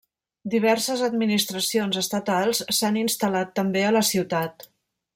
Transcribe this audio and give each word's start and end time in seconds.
Diverses 0.53 1.03
administracions 1.07 2.01
estatals 2.03 2.65
s'han 2.79 3.01
instal·lat 3.05 3.55
també 3.61 3.89
a 3.91 3.93
la 3.99 4.07
ciutat. 4.15 4.71